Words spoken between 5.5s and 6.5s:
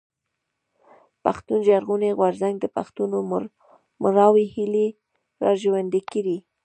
ژوندۍ کړې.